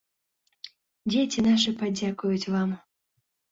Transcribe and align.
Дзеці 1.09 1.45
нашы 1.49 1.75
падзякуюць 1.83 2.51
вам! 2.57 2.69